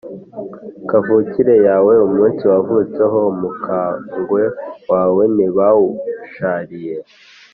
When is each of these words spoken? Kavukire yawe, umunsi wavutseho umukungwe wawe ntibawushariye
Kavukire 0.89 1.55
yawe, 1.67 1.93
umunsi 2.07 2.41
wavutseho 2.51 3.19
umukungwe 3.33 4.43
wawe 4.91 5.23
ntibawushariye 5.35 6.93